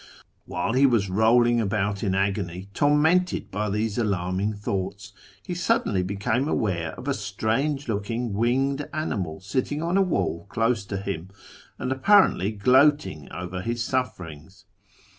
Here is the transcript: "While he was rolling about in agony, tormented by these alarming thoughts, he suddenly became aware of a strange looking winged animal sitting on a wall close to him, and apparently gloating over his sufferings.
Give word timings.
"While 0.47 0.73
he 0.73 0.87
was 0.87 1.11
rolling 1.11 1.61
about 1.61 2.01
in 2.01 2.15
agony, 2.15 2.69
tormented 2.73 3.51
by 3.51 3.69
these 3.69 3.99
alarming 3.99 4.53
thoughts, 4.53 5.13
he 5.45 5.53
suddenly 5.53 6.01
became 6.01 6.47
aware 6.47 6.93
of 6.95 7.07
a 7.07 7.13
strange 7.13 7.87
looking 7.87 8.33
winged 8.33 8.89
animal 8.95 9.41
sitting 9.41 9.83
on 9.83 9.97
a 9.97 10.01
wall 10.01 10.47
close 10.49 10.83
to 10.85 10.97
him, 10.97 11.29
and 11.77 11.91
apparently 11.91 12.51
gloating 12.51 13.31
over 13.31 13.61
his 13.61 13.83
sufferings. 13.83 14.65